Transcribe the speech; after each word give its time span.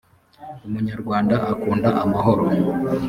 umunyarwanda 0.65 1.35
akunda 1.53 1.89
amahoro 2.03 2.43